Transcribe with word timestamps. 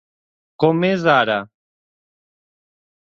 Com 0.63 0.79
és 0.87 1.05
ara. 1.17 1.35